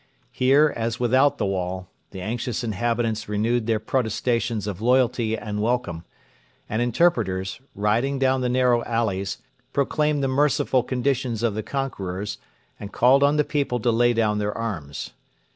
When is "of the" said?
11.43-11.61